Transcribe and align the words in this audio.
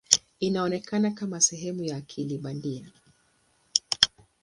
Inaonekana 0.39 1.11
kama 1.11 1.41
sehemu 1.41 1.83
ya 1.83 1.97
akili 1.97 2.37
bandia. 2.37 2.91